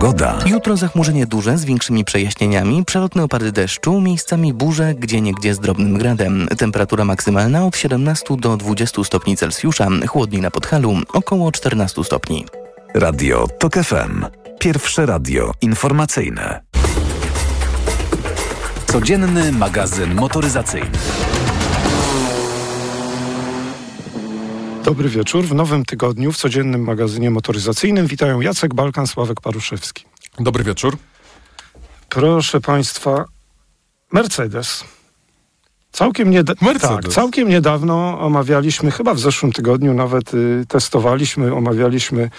[0.00, 0.38] Pogoda.
[0.46, 5.98] Jutro zachmurzenie duże z większymi przejaśnieniami, przelotne opady deszczu, miejscami burze, gdzie niegdzie z drobnym
[5.98, 6.48] gradem.
[6.58, 12.46] Temperatura maksymalna od 17 do 20 stopni Celsjusza, chłodniej na Podhalu około 14 stopni.
[12.94, 14.24] Radio TOK FM.
[14.58, 16.60] Pierwsze radio informacyjne.
[18.86, 20.90] Codzienny magazyn motoryzacyjny.
[24.88, 25.44] Dobry wieczór.
[25.44, 30.04] W nowym tygodniu w codziennym magazynie motoryzacyjnym witają Jacek Balkan, Sławek Paruszewski.
[30.38, 30.96] Dobry wieczór.
[32.08, 33.24] Proszę Państwa,
[34.12, 34.84] Mercedes.
[35.92, 36.54] Całkiem, nieda-.
[36.80, 42.30] Tak, całkiem niedawno omawialiśmy, chyba w zeszłym tygodniu nawet y, testowaliśmy, omawialiśmy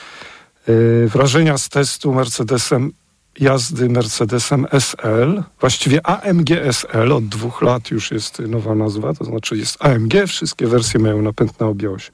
[0.69, 2.91] y, wrażenia z testu Mercedesem,
[3.39, 9.57] jazdy Mercedesem SL, właściwie AMG SL, od dwóch lat już jest nowa nazwa, to znaczy
[9.57, 12.11] jest AMG, wszystkie wersje mają napęd na obiosie.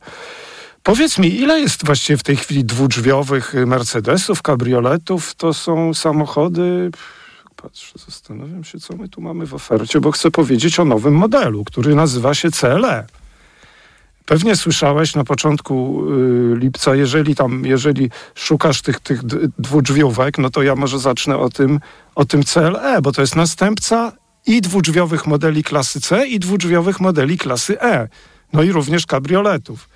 [0.84, 5.36] Powiedz mi, ile jest właściwie w tej chwili dwudrzwiowych Mercedesów, kabrioletów?
[5.36, 6.92] To są samochody.
[7.56, 11.66] Patrzę, zastanawiam się, co my tu mamy w ofercie, bo chcę powiedzieć o nowym modelu,
[11.66, 13.06] który nazywa się CLE.
[14.26, 16.04] Pewnie słyszałeś na początku
[16.54, 19.24] y, lipca, jeżeli tam, jeżeli szukasz tych, tych
[19.60, 21.80] dwudrzwiówek, no to ja może zacznę o tym,
[22.16, 24.12] o tym CLE, bo to jest następca
[24.48, 28.08] i dwudrzwiowych modeli klasy C, i dwudrzwiowych modeli klasy E.
[28.54, 29.90] No i również kabrioletów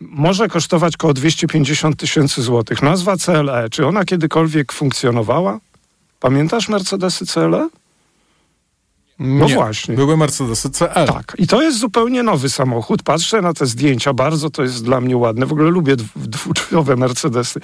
[0.00, 2.82] może kosztować około 250 tysięcy złotych.
[2.82, 5.60] Nazwa CLE, czy ona kiedykolwiek funkcjonowała?
[6.20, 7.68] Pamiętasz Mercedesy CLE?
[9.22, 9.54] No Nie.
[9.54, 9.94] właśnie.
[9.94, 11.06] Były Mercedesy CL.
[11.06, 13.02] Tak, i to jest zupełnie nowy samochód.
[13.02, 15.46] Patrzę na te zdjęcia, bardzo to jest dla mnie ładne.
[15.46, 17.60] W ogóle lubię dw- dwudrzwiowe Mercedesy.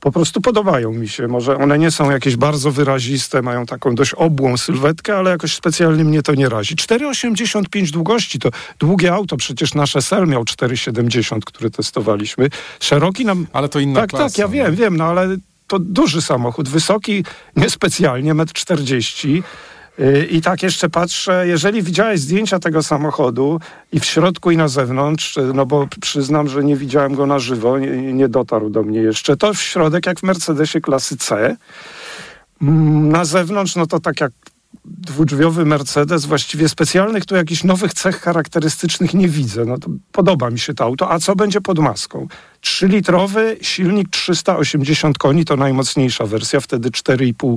[0.00, 1.28] Po prostu podobają mi się.
[1.28, 6.04] Może one nie są jakieś bardzo wyraziste, mają taką dość obłą sylwetkę, ale jakoś specjalnie
[6.04, 6.76] mnie to nie razi.
[6.76, 8.48] 4,85 długości to
[8.78, 12.48] długie auto, przecież nasz SL miał 4,70, który testowaliśmy.
[12.80, 13.46] Szeroki nam...
[13.52, 14.24] Ale to inna Tak, klasa.
[14.28, 17.24] tak, ja wiem, wiem, no ale to duży samochód, wysoki
[17.56, 19.42] niespecjalnie, 1,40 m.
[19.98, 23.60] Yy, I tak jeszcze patrzę, jeżeli widziałeś zdjęcia tego samochodu
[23.92, 27.38] i w środku i na zewnątrz, yy, no bo przyznam, że nie widziałem go na
[27.38, 31.56] żywo, nie, nie dotarł do mnie jeszcze, to w środek jak w Mercedesie klasy C.
[32.62, 34.32] Mm, Na zewnątrz, no to tak jak
[34.84, 39.64] dwudrzwiowy Mercedes, właściwie specjalnych tu jakichś nowych cech charakterystycznych nie widzę.
[39.64, 41.10] No to podoba mi się to auto.
[41.10, 42.28] A co będzie pod maską?
[42.62, 47.56] 3-litrowy silnik 380 koni to najmocniejsza wersja, wtedy 4,5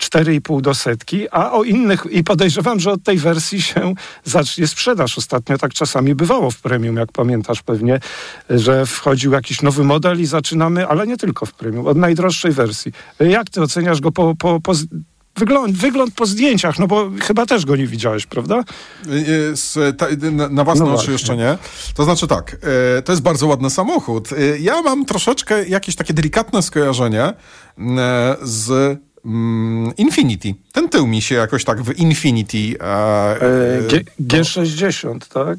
[0.00, 3.94] 4,5 do setki, a o innych, i podejrzewam, że od tej wersji się
[4.24, 5.18] zacznie sprzedaż.
[5.18, 8.00] Ostatnio tak czasami bywało w premium, jak pamiętasz pewnie,
[8.50, 12.92] że wchodził jakiś nowy model i zaczynamy, ale nie tylko w premium, od najdroższej wersji.
[13.20, 14.72] Jak ty oceniasz go po, po, po
[15.36, 16.78] wygląd, wygląd po zdjęciach?
[16.78, 18.64] No bo chyba też go nie widziałeś, prawda?
[19.54, 21.58] Z, ta, na, na własne No oczy jeszcze nie.
[21.94, 22.56] To znaczy tak,
[22.98, 24.28] y, to jest bardzo ładny samochód.
[24.60, 27.32] Ja mam troszeczkę jakieś takie delikatne skojarzenie
[28.42, 28.98] z
[29.96, 30.54] Infinity.
[30.72, 35.58] Ten tył mi się jakoś tak w Infinity e, E, G, to- G60, tak?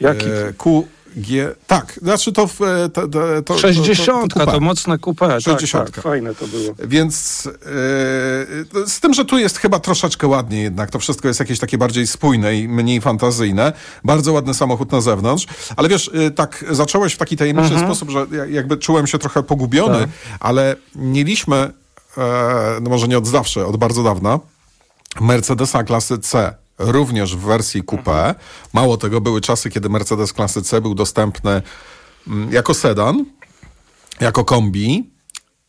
[0.00, 0.26] Jaki?
[0.26, 0.86] e, Q,
[1.16, 2.46] G, tak, znaczy to...
[2.46, 4.60] w, e, To, to, to, 60, to, kupę.
[4.60, 5.28] mocne coupe.
[5.28, 5.90] Tak, 60.
[5.90, 6.74] tak, fajne to było.
[6.88, 11.58] Więc yy, z tym, że tu jest chyba troszeczkę ładniej jednak, to wszystko jest jakieś
[11.58, 13.72] takie bardziej spójne i mniej fantazyjne.
[14.04, 15.46] Bardzo ładny samochód na zewnątrz,
[15.76, 19.42] ale wiesz, yy, tak zacząłeś w taki tajemniczy sposób, że ja- jakby czułem się trochę
[19.42, 20.08] pogubiony, Tak.
[20.40, 21.70] ale mieliśmy, e,
[22.82, 24.38] no może nie od zawsze, od bardzo dawna,
[25.20, 26.54] Mercedesa klasy C.
[26.78, 28.34] Również w wersji coupé.
[28.72, 31.62] Mało tego, były czasy, kiedy Mercedes klasy C był dostępny
[32.28, 33.24] mm, jako sedan,
[34.20, 35.10] jako kombi,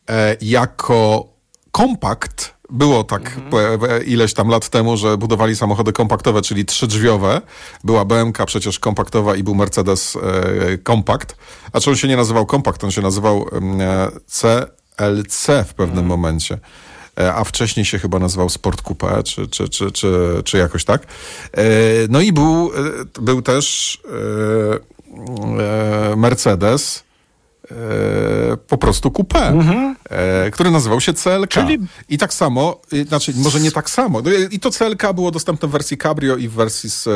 [0.10, 1.28] e, jako
[1.72, 2.54] kompakt.
[2.70, 7.42] Było tak po- e, ileś tam lat temu, że budowali samochody kompaktowe, czyli trzydrzwiowe.
[7.84, 11.38] Była BMK przecież kompaktowa i był Mercedes e, kompakt.
[11.74, 13.80] A czy on się nie nazywał kompakt, on się nazywał em,
[14.98, 16.60] CLC w pewnym momencie.
[17.20, 21.02] E, A wcześniej się chyba nazywał Sport Coupe, czy, czy, czy, czy, czy jakoś tak.
[21.52, 21.64] E,
[22.10, 24.00] No i był, e, był też
[26.18, 27.04] Mercedes
[27.72, 27.76] e,
[28.68, 29.64] po prostu coupé,
[30.10, 31.50] e, który nazywał się CLK.
[31.50, 31.78] Czyli-
[32.10, 35.72] I tak samo, znaczy może nie tak samo, no, i to CLK było dostępne w
[35.72, 37.12] wersji cabrio i w wersji z, e,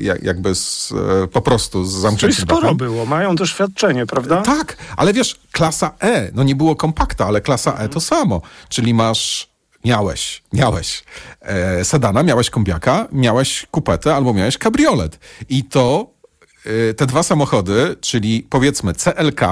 [0.00, 0.92] jak- jakby z,
[1.32, 2.76] po prostu z Czyli zamknięciem sporo dachem.
[2.76, 4.42] było, mają doświadczenie, prawda?
[4.42, 8.94] Tak, ale wiesz, klasa E, no nie było kompakta, ale klasa E to samo, czyli
[8.94, 11.04] masz Miałeś, miałeś
[11.82, 15.18] sedana, miałeś kombiaka, miałeś kupetę albo miałeś kabriolet.
[15.48, 16.06] I to
[16.96, 19.42] te dwa samochody, czyli powiedzmy CLK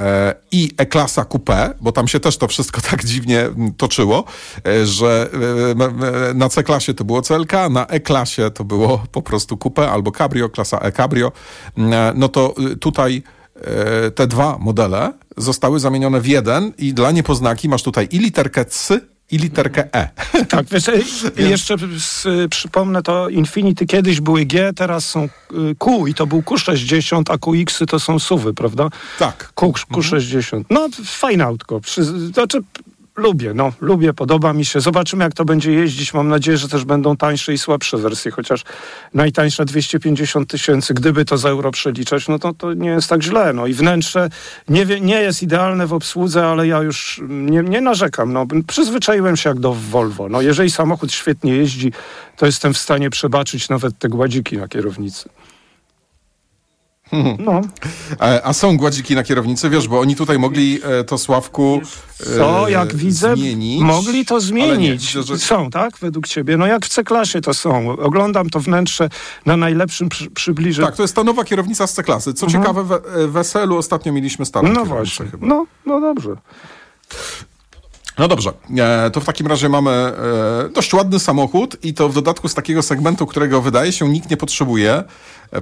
[0.00, 4.24] e, i E-klasa Coupé, bo tam się też to wszystko tak dziwnie mm, toczyło,
[4.66, 5.30] e, że
[6.30, 10.48] e, na C-klasie to było CLK, na E-klasie to było po prostu Coupé albo Cabrio,
[10.48, 11.32] klasa E-Cabrio.
[11.76, 13.22] Mm, No to y, tutaj
[14.14, 19.00] te dwa modele zostały zamienione w jeden i dla niepoznaki masz tutaj i literkę C,
[19.30, 20.08] i literkę E.
[20.48, 20.90] Tak, wiesz,
[21.36, 21.76] jeszcze
[22.50, 25.28] przypomnę to Infinity kiedyś były G, teraz są y,
[25.78, 28.88] Q i to był Q60, a QX to są suwy, prawda?
[29.18, 29.52] Tak.
[29.54, 30.64] Q, Q60.
[30.70, 31.80] No, fajne autko.
[32.32, 32.62] Znaczy,
[33.18, 34.80] lubię, no, lubię, podoba mi się.
[34.80, 36.14] Zobaczymy, jak to będzie jeździć.
[36.14, 38.64] Mam nadzieję, że też będą tańsze i słabsze wersje, chociaż
[39.14, 43.52] najtańsza 250 tysięcy, gdyby to z euro przeliczać, no to, to nie jest tak źle.
[43.52, 44.28] No i wnętrze
[44.68, 48.32] nie, nie jest idealne w obsłudze, ale ja już nie, nie narzekam.
[48.32, 50.28] No, przyzwyczaiłem się jak do Volvo.
[50.28, 51.92] No, jeżeli samochód świetnie jeździ,
[52.36, 55.28] to jestem w stanie przebaczyć nawet te gładziki na kierownicy.
[57.38, 57.60] No.
[58.20, 61.80] E, a są gładziki na kierownicy, wiesz, bo oni tutaj mogli e, to Sławku
[62.36, 65.06] Co, jak widzę, zmienić, mogli to nie, zmienić.
[65.06, 66.56] widzę, że- Są, tak, według ciebie?
[66.56, 67.90] No jak w C-klasie to są.
[67.90, 69.08] Oglądam to wnętrze
[69.46, 70.86] na najlepszym przy, przybliżeniu.
[70.88, 72.34] Tak, to jest ta nowa kierownica z C-klasy.
[72.34, 75.26] Co ciekawe, we, w Weselu ostatnio mieliśmy starą no właśnie.
[75.26, 75.46] chyba.
[75.46, 76.36] No, no dobrze.
[78.18, 80.12] No dobrze, e, to w takim razie mamy e,
[80.74, 84.36] dość ładny samochód i to w dodatku z takiego segmentu, którego wydaje się nikt nie
[84.36, 85.04] potrzebuje, e,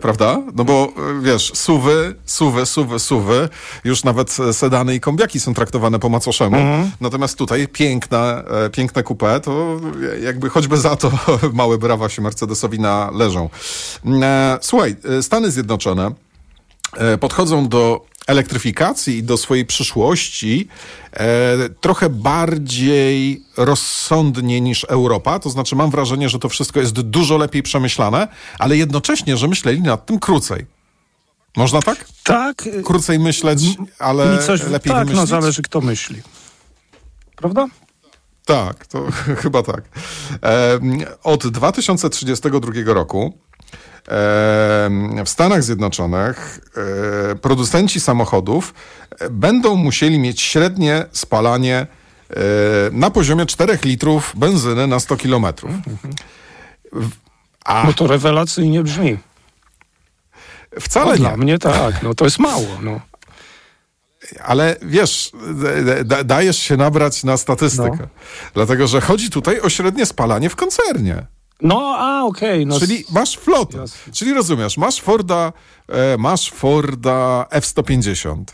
[0.00, 0.42] prawda?
[0.54, 3.48] No bo e, wiesz, suwy, suwy, suwy, suwy,
[3.84, 6.56] już nawet e, sedany i kombiaki są traktowane po macoszemu.
[7.00, 9.80] Natomiast tutaj piękne, e, piękne coupe, to
[10.22, 11.10] jakby choćby za to
[11.52, 13.50] małe brawa się Mercedesowi należą.
[14.22, 16.10] E, Słuchaj, e, Stany Zjednoczone
[16.96, 20.68] e, podchodzą do elektryfikacji i do swojej przyszłości
[21.12, 25.38] e, trochę bardziej rozsądnie niż Europa.
[25.38, 28.28] To znaczy, mam wrażenie, że to wszystko jest dużo lepiej przemyślane,
[28.58, 30.66] ale jednocześnie, że myśleli nad tym krócej.
[31.56, 32.08] Można tak?
[32.24, 33.60] Tak, y, Krócej myśleć,
[33.98, 35.28] ale coś, lepiej tak, no wymyślić?
[35.28, 36.22] zależy kto myśli.
[37.36, 37.66] Prawda?
[38.44, 39.06] Tak, to
[39.42, 39.82] chyba tak.
[40.42, 43.38] Em, Od 2032 roku
[45.24, 46.60] w Stanach Zjednoczonych
[47.32, 48.74] e, producenci samochodów
[49.20, 51.76] e, będą musieli mieć średnie spalanie
[52.30, 52.36] e,
[52.92, 55.70] na poziomie 4 litrów benzyny na 100 kilometrów.
[57.64, 59.18] A No to rewelacyjnie brzmi.
[60.80, 61.18] wcale No, nie.
[61.18, 62.66] dla mnie tak, no to jest mało.
[62.82, 63.00] No.
[64.44, 65.32] Ale wiesz,
[65.84, 67.96] da- da- dajesz się nabrać na statystykę.
[68.00, 68.08] No.
[68.54, 71.26] Dlatego, że chodzi tutaj o średnie spalanie w koncernie.
[71.62, 72.66] No, a okej.
[72.66, 73.78] no, Czyli masz flotę.
[73.78, 74.12] Jasne.
[74.12, 75.52] Czyli rozumiesz, masz Forda,
[75.88, 78.44] e, masz Forda F-150,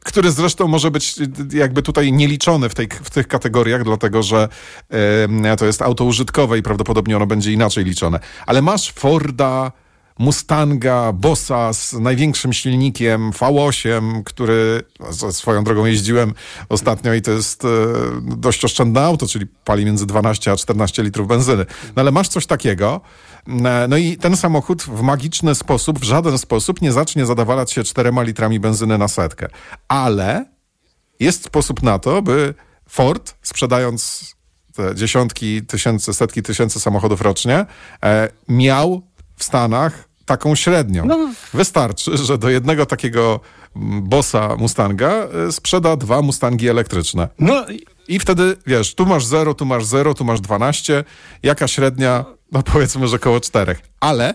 [0.00, 1.14] który zresztą może być
[1.52, 4.48] jakby tutaj nieliczony w, tej, w tych kategoriach, dlatego że
[5.44, 8.20] e, to jest auto użytkowe i prawdopodobnie ono będzie inaczej liczone.
[8.46, 9.72] Ale masz Forda
[10.18, 16.34] Mustanga, Bossa z największym silnikiem V8, który z- swoją drogą jeździłem
[16.68, 17.68] ostatnio i to jest e,
[18.22, 21.66] dość oszczędne auto, czyli pali między 12 a 14 litrów benzyny.
[21.96, 23.00] No ale masz coś takiego,
[23.48, 27.84] e, no i ten samochód w magiczny sposób, w żaden sposób nie zacznie zadawalać się
[27.84, 29.48] 4 litrami benzyny na setkę.
[29.88, 30.46] Ale
[31.20, 32.54] jest sposób na to, by
[32.88, 34.34] Ford, sprzedając
[34.74, 37.66] te dziesiątki tysięcy, setki tysięcy samochodów rocznie,
[38.04, 39.02] e, miał
[39.36, 41.04] w Stanach taką średnią.
[41.06, 41.30] No.
[41.54, 43.40] Wystarczy, że do jednego takiego
[43.76, 45.10] mm, bossa Mustanga
[45.48, 47.28] e, sprzeda dwa Mustangi elektryczne.
[47.38, 47.64] no
[48.08, 51.04] i- wtedy, wiesz, tu masz 0, tu masz 0, tu masz 12.
[51.42, 52.24] Jaka średnia?
[52.52, 53.76] No powiedzmy, że koło 4.
[54.00, 54.34] Ale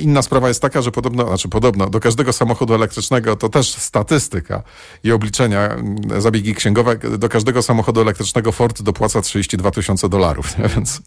[0.00, 4.62] inna sprawa jest taka, że podobno, znaczy podobno, do każdego samochodu elektrycznego, to też statystyka
[5.04, 11.02] i obliczenia, m, zabiegi księgowe, do każdego samochodu elektrycznego Ford dopłaca 32 tysiące dolarów, więc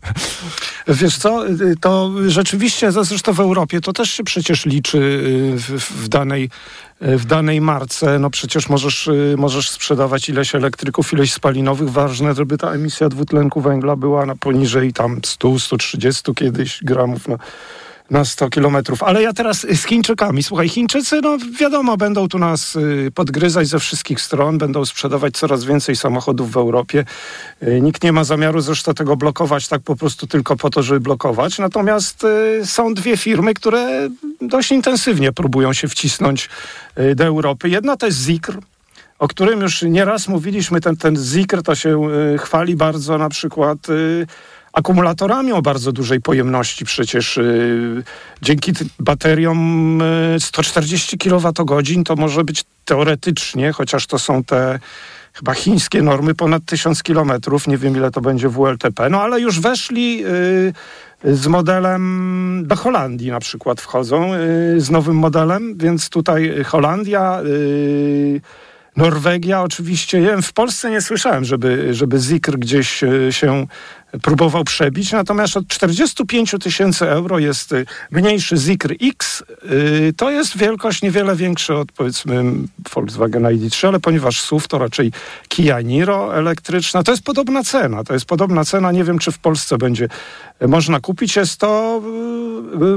[0.88, 1.44] Wiesz co,
[1.82, 6.50] to rzeczywiście, zresztą w Europie, to też się przecież liczy y, w, w danej,
[7.02, 8.20] y, w danej marce.
[8.20, 11.90] No przecież możesz, y, możesz sprzedawać ileś elektryków, ileś spalinowych.
[11.90, 17.38] Ważne, żeby ta emisja dwutlenku węgla była na poniżej tam 100-130 kiedyś gramów na,
[18.10, 19.04] na 100 kilometrów.
[19.04, 20.44] Ale ja teraz z Chińczykami.
[20.44, 25.64] Słuchaj, Chińczycy, no wiadomo, będą tu nas y, podgryzać ze wszystkich stron, będą sprzedawać coraz
[25.64, 27.06] więcej samochodów w Europie.
[27.64, 31.00] Y, Nikt nie ma zamiaru zresztą tego blokować tak po prostu tylko po to, żeby
[31.00, 31.60] blokować.
[31.60, 34.10] Natomiast y, są dwie firmy, które
[34.42, 36.50] dość intensywnie próbują się wcisnąć
[37.16, 37.70] do Europy.
[37.70, 38.58] Jedna to jest Zikr,
[39.20, 40.82] o którym już nieraz mówiliśmy.
[40.82, 42.08] Ten, ten Zikr to się
[42.38, 43.78] chwali bardzo na przykład
[44.76, 46.86] akumulatorami o bardzo dużej pojemności.
[46.86, 48.04] Przecież y,
[48.42, 54.80] dzięki bateriom y, 140 kWh to może być teoretycznie, chociaż to są te
[55.34, 57.32] chyba chińskie normy ponad 1000 km.
[57.68, 60.74] Nie wiem ile to będzie WLTP, no ale już weszli y,
[61.24, 68.42] z modelem do Holandii na przykład wchodzą y, z nowym modelem, więc tutaj Holandia, y,
[68.96, 73.68] Norwegia oczywiście, w Polsce nie słyszałem, żeby, żeby Zikr gdzieś e, się
[74.22, 79.44] próbował przebić, natomiast od 45 tysięcy euro jest y, mniejszy Zikr X.
[79.72, 82.44] Y, to jest wielkość niewiele większa od powiedzmy
[82.94, 85.12] Volkswagen ID3, ale ponieważ SUV to raczej
[85.48, 88.04] Kia Niro elektryczna, to jest podobna cena.
[88.04, 90.08] To jest podobna cena, nie wiem czy w Polsce będzie
[90.68, 91.36] można kupić.
[91.36, 92.02] Jest to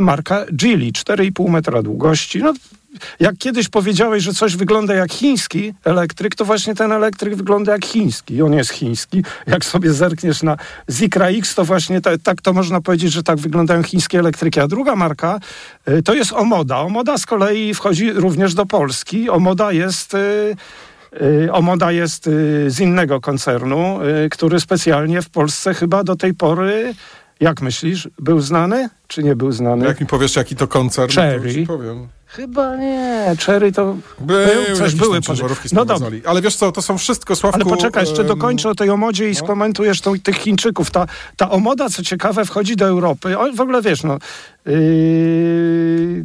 [0.01, 2.39] marka Geely, 4,5 metra długości.
[2.43, 2.55] No,
[3.21, 7.85] jak kiedyś powiedziałeś, że coś wygląda jak chiński elektryk, to właśnie ten elektryk wygląda jak
[7.85, 8.43] chiński.
[8.43, 9.25] On jest chiński.
[9.47, 10.57] Jak sobie zerkniesz na
[10.91, 14.61] Zikra X, to właśnie tak to można powiedzieć, że tak wyglądają chińskie elektryki.
[14.61, 15.41] A druga marka
[15.89, 16.79] y, to jest Omoda.
[16.79, 19.31] Omoda z kolei wchodzi również do Polski.
[19.31, 20.15] Omoda jest...
[20.15, 20.57] Y,
[21.23, 22.25] y, Omoda jest
[22.67, 23.99] z innego koncernu,
[24.31, 26.95] który specjalnie w Polsce chyba do tej pory
[27.41, 29.87] jak myślisz, był znany, czy nie był znany?
[29.87, 31.49] Jak mi powiesz, jaki to koncert, Cherry.
[31.49, 32.09] to ci powiem.
[32.27, 33.37] Chyba nie.
[33.47, 35.21] Cherry to był, coś były.
[35.73, 36.09] No dobra.
[36.25, 37.61] Ale wiesz co, to są wszystko, Sławku...
[37.61, 39.39] Ale poczekaj, jeszcze dokończę o tej omodzie i no.
[39.39, 40.91] skomentujesz tą, tych Chińczyków.
[40.91, 43.39] Ta, ta omoda, co ciekawe, wchodzi do Europy.
[43.39, 44.19] O, w ogóle wiesz, no...
[44.67, 46.25] Yy,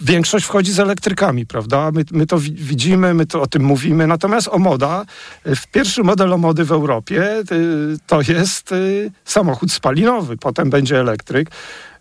[0.00, 1.90] większość wchodzi z elektrykami, prawda?
[1.90, 4.06] My, my to widzimy, my to o tym mówimy.
[4.06, 5.04] Natomiast Omoda,
[5.44, 11.50] w pierwszy model Omody w Europie y, to jest y, samochód spalinowy, potem będzie elektryk.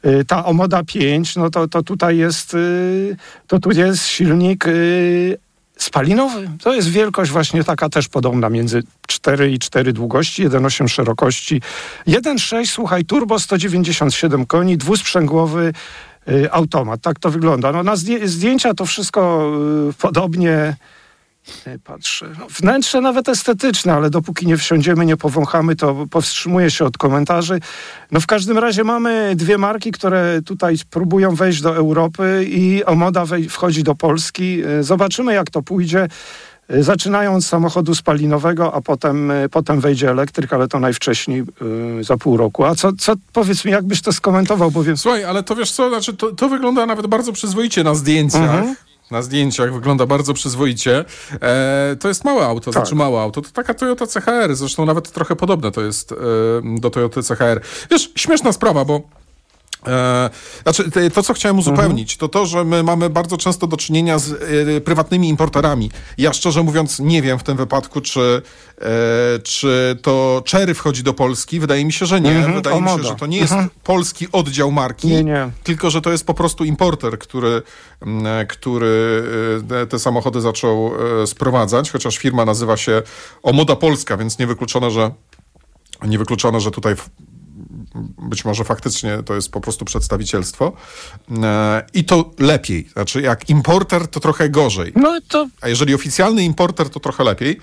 [0.05, 2.55] Y, ta Omoda 5, no to, to tutaj jest,
[3.47, 4.65] to tu jest silnik
[5.77, 6.49] spalinowy.
[6.63, 11.61] To jest wielkość właśnie taka też podobna między 4 i 4 długości, 1,8 szerokości,
[12.07, 15.73] 1,6 słuchaj, turbo 197 koni, dwusprzęgłowy Y,
[16.51, 17.01] automat.
[17.01, 17.71] Tak to wygląda.
[17.71, 19.51] No, na zdjęcia to wszystko
[19.89, 20.75] y, podobnie
[21.67, 22.29] y, patrzę.
[22.39, 27.59] No, wnętrze nawet estetyczne, ale dopóki nie wsiądziemy, nie powąchamy, to powstrzymuję się od komentarzy.
[28.11, 33.25] No w każdym razie mamy dwie marki, które tutaj próbują wejść do Europy i Omoda
[33.49, 34.61] wchodzi do Polski.
[34.81, 36.07] Zobaczymy, jak to pójdzie.
[36.73, 41.43] Y, zaczynają od samochodu spalinowego, a potem, y, potem wejdzie elektryk, ale to najwcześniej
[41.97, 42.65] yy, za pół roku.
[42.65, 44.71] A co, co powiedz mi, jakbyś to skomentował?
[44.71, 44.97] Bowiem...
[44.97, 48.41] Słuchaj, ale to wiesz co, znaczy to, to wygląda nawet bardzo przyzwoicie na zdjęciach.
[48.41, 48.75] Mhm
[49.11, 51.05] na zdjęciach wygląda bardzo przyzwoicie.
[51.41, 52.73] E, to jest małe auto, tak.
[52.73, 53.41] znaczy małe auto.
[53.41, 56.15] To taka Toyota CHR, zresztą nawet trochę podobne to jest e,
[56.79, 57.61] do Toyota CHR.
[57.91, 59.01] Wiesz, śmieszna sprawa, bo
[60.63, 64.31] znaczy, to, co chciałem uzupełnić, to to, że my mamy bardzo często do czynienia z
[64.77, 65.91] e, prywatnymi importerami.
[66.17, 68.41] Ja szczerze mówiąc nie wiem w tym wypadku, czy,
[68.81, 71.59] e, czy to Cherry wchodzi do Polski.
[71.59, 72.31] Wydaje mi się, że nie.
[72.31, 73.69] Mhm, Wydaje mi się, że to nie jest mhm.
[73.83, 75.49] polski oddział marki, nie, nie.
[75.63, 77.61] tylko że to jest po prostu importer, który,
[78.47, 79.23] który
[79.89, 80.91] te samochody zaczął
[81.25, 83.01] sprowadzać, chociaż firma nazywa się
[83.43, 85.11] Omoda Polska, więc niewykluczone, że
[86.07, 86.95] niewykluczone, że tutaj
[88.17, 90.73] być może faktycznie to jest po prostu przedstawicielstwo.
[91.43, 92.89] E, I to lepiej.
[92.93, 94.93] Znaczy, jak importer, to trochę gorzej.
[94.95, 95.47] No to...
[95.61, 97.59] A jeżeli oficjalny importer, to trochę lepiej.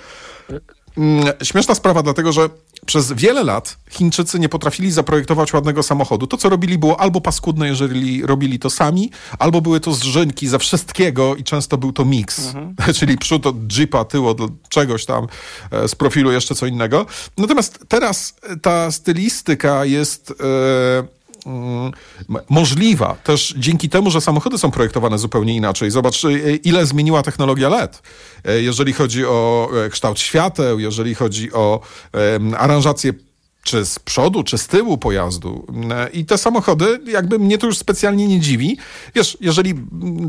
[0.99, 2.49] Mm, śmieszna sprawa, dlatego że
[2.87, 6.26] przez wiele lat Chińczycy nie potrafili zaprojektować ładnego samochodu.
[6.26, 10.59] To, co robili, było albo paskudne, jeżeli robili to sami, albo były to zrzynki ze
[10.59, 12.47] wszystkiego i często był to miks.
[12.47, 12.75] Mhm.
[12.99, 14.38] Czyli przód od jeepa, tył od
[14.69, 15.26] czegoś tam,
[15.71, 17.07] e, z profilu jeszcze co innego.
[17.38, 20.35] Natomiast teraz ta stylistyka jest...
[20.41, 21.17] Yy,
[22.49, 25.91] możliwa też dzięki temu, że samochody są projektowane zupełnie inaczej.
[25.91, 28.03] Zobacz, e, ile zmieniła technologia LED,
[28.45, 31.81] e, jeżeli chodzi o e, kształt świateł, jeżeli chodzi o
[32.59, 33.12] aranżację
[33.66, 35.66] czy z przodu, czy z tyłu pojazdu.
[36.12, 38.78] I te samochody, jakby mnie to już specjalnie nie dziwi.
[39.14, 39.75] Wiesz, jeżeli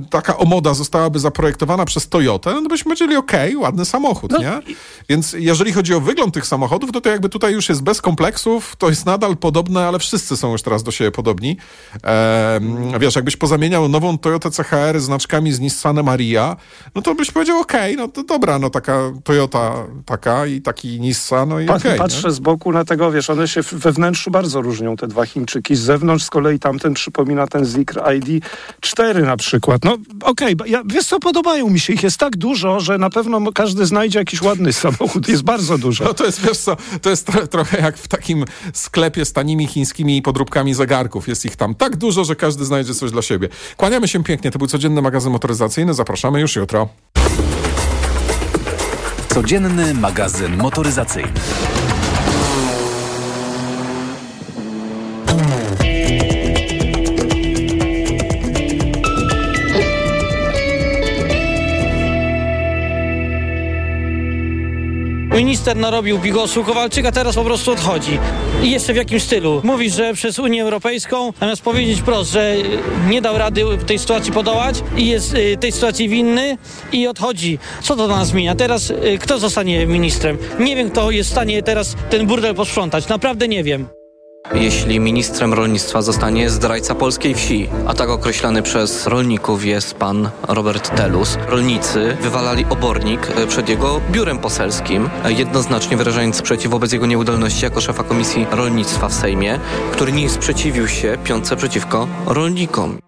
[0.10, 4.39] taka omoda zostałaby zaprojektowana przez Toyotę, no to byśmy powiedzieli, okej, okay, ładny samochód, no.
[4.39, 4.62] nie?
[5.10, 8.75] Więc jeżeli chodzi o wygląd tych samochodów, to, to jakby tutaj już jest bez kompleksów,
[8.75, 11.58] to jest nadal podobne, ale wszyscy są już teraz do siebie podobni.
[12.03, 16.56] Ehm, wiesz, jakbyś pozamieniał nową Toyotę CHR znaczkami z Nissanem Aria,
[16.96, 19.74] no to byś powiedział, okej, okay, no to dobra, no taka Toyota
[20.06, 21.77] taka i taki Nissan, no i okej.
[21.77, 22.34] Okay, Patrzę nie?
[22.34, 25.76] z boku na tego, wiesz, one się we wnętrzu bardzo różnią, te dwa Chińczyki.
[25.76, 29.86] Z zewnątrz z kolei tamten przypomina ten Zikr ID4 na przykład.
[29.86, 31.94] No okej, okay, ja, wiesz co, podobają mi się.
[31.94, 35.28] Ich jest tak dużo, że na pewno każdy znajdzie jakiś ładny samochód.
[35.28, 36.04] Jest bardzo dużo.
[36.04, 39.68] No to jest, wiesz co, to jest tro trochę jak w takim sklepie z tanimi
[39.68, 41.28] chińskimi podróbkami zegarków.
[41.28, 43.50] Jest ich tam tak dużo, że każdy znajdzie coś dla siebie.
[43.78, 44.52] Kłaniamy się pięknie.
[44.52, 45.94] To był codzienny magazyn motoryzacyjny.
[45.94, 46.90] Zapraszamy już jutro.
[49.30, 51.32] Codzienny magazyn motoryzacyjny.
[65.68, 68.20] Minister narobił bigosu, Kowalczyk, a teraz po prostu odchodzi.
[68.64, 69.62] I jeszcze w jakim stylu?
[69.64, 72.56] Mówi, że przez Unię Europejską, zamiast powiedzieć wprost, że
[73.10, 76.58] nie dał rady w tej sytuacji podołać i jest y, tej sytuacji winny
[76.92, 77.60] i odchodzi.
[77.82, 78.56] Co to dla nas zmienia?
[78.56, 80.38] Teraz y, kto zostanie ministrem?
[80.60, 83.08] Nie wiem, kto jest w stanie teraz ten burdel posprzątać.
[83.08, 83.97] Naprawdę nie wiem.
[84.54, 90.96] Jeśli ministrem rolnictwa zostanie zdrajca polskiej wsi, a tak określany przez rolników jest pan Robert
[90.96, 97.06] Telus, rolnicy wywalali obornik e, przed jego biurem poselskim, e, jednoznacznie wyrażając sprzeciw wobec jego
[97.06, 99.60] nieudolności jako szefa Komisji Rolnictwa w Sejmie,
[99.92, 103.07] który nie sprzeciwił się piątce przeciwko rolnikom.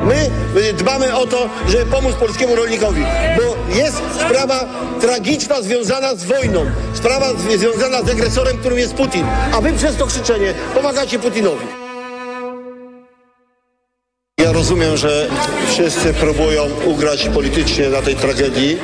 [0.00, 3.02] My dbamy o to, żeby pomóc polskiemu rolnikowi,
[3.36, 4.64] bo jest sprawa
[5.00, 7.26] tragiczna związana z wojną, sprawa
[7.56, 11.66] związana z agresorem, którym jest Putin, a wy przez to krzyczenie pomagacie Putinowi.
[14.40, 15.28] Ja rozumiem, że
[15.68, 18.78] wszyscy próbują ugrać politycznie na tej tragedii.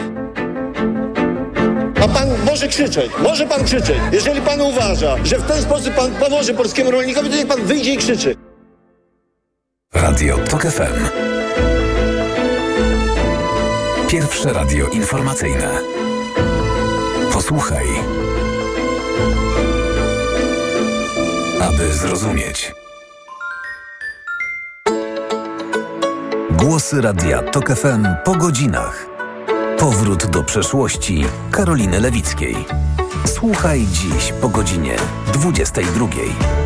[2.04, 3.96] A pan może krzyczeć, może pan krzyczeć.
[4.12, 7.94] Jeżeli pan uważa, że w ten sposób pan pomoże polskiemu rolnikowi, to niech pan wyjdzie
[7.94, 8.41] i krzyczy.
[9.94, 11.04] Radio TOK FM.
[14.08, 15.68] Pierwsze radio informacyjne.
[17.32, 17.86] Posłuchaj.
[21.60, 22.72] Aby zrozumieć.
[26.50, 29.06] Głosy Radia TOK FM po godzinach.
[29.78, 32.56] Powrót do przeszłości Karoliny Lewickiej.
[33.26, 34.96] Słuchaj dziś po godzinie
[35.32, 36.61] 22.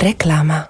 [0.00, 0.66] Reklama.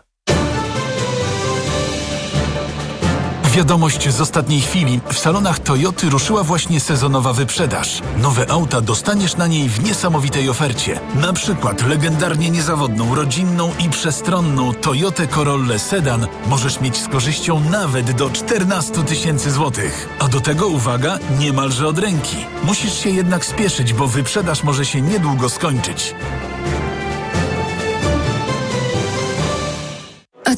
[3.45, 5.01] Wiadomość z ostatniej chwili.
[5.13, 8.03] W salonach Toyoty ruszyła właśnie sezonowa wyprzedaż.
[8.17, 11.01] Nowe auta dostaniesz na niej w niesamowitej ofercie.
[11.15, 18.11] Na przykład legendarnie niezawodną, rodzinną i przestronną Toyotę Corollę Sedan możesz mieć z korzyścią nawet
[18.11, 20.09] do 14 tysięcy złotych.
[20.19, 22.37] A do tego uwaga, niemalże od ręki.
[22.65, 26.15] Musisz się jednak spieszyć, bo wyprzedaż może się niedługo skończyć.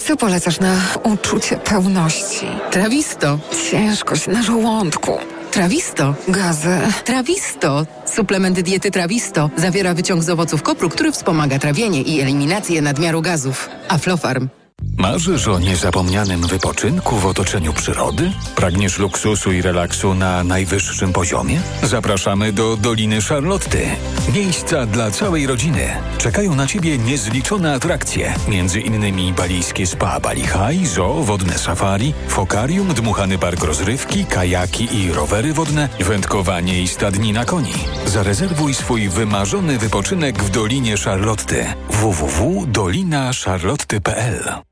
[0.02, 2.47] Co polecasz na uczucie pełności?
[2.71, 3.38] Trawisto.
[3.71, 5.18] Ciężkość na żołądku.
[5.50, 6.14] Trawisto.
[6.28, 6.78] Gazy.
[7.04, 7.87] Trawisto.
[8.06, 13.68] Suplement diety Trawisto zawiera wyciąg z owoców kopru, który wspomaga trawienie i eliminację nadmiaru gazów.
[13.88, 14.62] Aflofarm.
[15.02, 18.32] Marzysz o niezapomnianym wypoczynku w otoczeniu przyrody?
[18.56, 21.60] Pragniesz luksusu i relaksu na najwyższym poziomie?
[21.82, 23.86] Zapraszamy do Doliny Charlotty.
[24.34, 25.88] Miejsca dla całej rodziny.
[26.18, 32.95] Czekają na Ciebie niezliczone atrakcje, między innymi balijskie spa Bali High, zoo, wodne safari, fokarium,
[32.95, 37.75] dmuchany park rozrywki, kajaki i rowery wodne, wędkowanie i stadni na koni.
[38.06, 41.66] Zarezerwuj swój wymarzony wypoczynek w Dolinie Charlotty.
[41.90, 44.72] www.dolinacharlotty.pl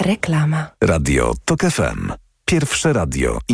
[0.00, 0.70] Reklama.
[0.82, 2.12] Radio TOK FM.
[2.44, 3.38] Pierwsze radio